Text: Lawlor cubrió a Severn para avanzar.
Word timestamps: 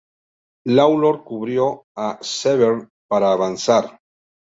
Lawlor 0.65 1.23
cubrió 1.23 1.83
a 1.95 2.17
Severn 2.23 2.89
para 3.07 3.31
avanzar. 3.33 3.99